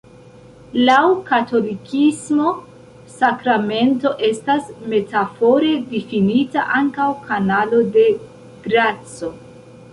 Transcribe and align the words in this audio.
Laŭ 0.85 1.01
katolikismo, 1.27 2.53
sakramento 3.17 4.13
estas 4.29 4.73
metafore 4.95 5.69
difinita 5.95 6.67
ankaŭ 6.81 7.11
"kanalo 7.29 7.87
de 7.99 8.11
graco". 8.67 9.35